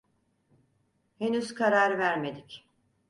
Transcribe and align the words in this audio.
Henüz 1.19 1.53
karar 1.53 1.91
vermedik. 1.99 2.65